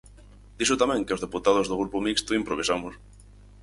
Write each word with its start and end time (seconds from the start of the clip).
Dixo 0.57 0.79
tamén 0.81 1.05
que 1.05 1.13
as 1.15 1.23
deputadas 1.25 1.67
do 1.67 1.79
Grupo 1.81 1.97
Mixto 2.05 2.37
improvisamos. 2.41 2.93